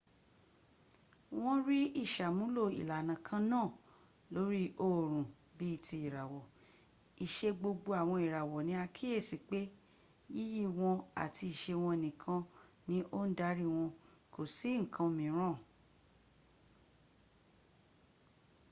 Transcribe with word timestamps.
wọn 1.41 1.57
rí 1.67 1.79
ìsàmúlò 2.03 2.63
ìlànà 2.81 3.15
kan 3.27 3.41
náà 3.51 3.67
lórí 4.33 4.63
oòrùn 4.85 5.25
bí 5.57 5.67
i 5.75 5.81
ti 5.85 5.95
ìràwọ̀: 6.07 6.43
ìṣe 7.25 7.49
gbogbo 7.59 7.89
àwọn 8.01 8.19
ìràwọ̀ 8.27 8.59
ni 8.67 8.73
a 8.83 8.85
kíyèsí 8.95 9.37
pé 9.49 9.59
yíyí 10.37 10.63
wọn 10.79 10.95
àti 11.23 11.43
ìse 11.53 11.73
wọn 11.83 11.95
nìkan 12.05 12.41
ni 12.87 12.97
ó 13.19 13.21
ń 13.27 13.31
darí 13.39 13.65
wọn 13.75 13.89
kò 14.33 14.41
sí 14.57 14.69
nǹkan 14.83 15.09
mìíràn 15.17 15.55